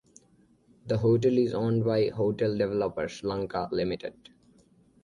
[0.87, 4.29] The hotel is owned by Hotel Developers (Lanka) Ltd.